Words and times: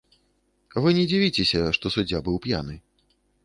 Вы 0.85 0.93
не 0.99 1.03
дзівіцеся, 1.11 1.61
што 1.79 1.85
суддзя 1.99 2.25
быў 2.31 2.43
п'яны. 2.47 2.75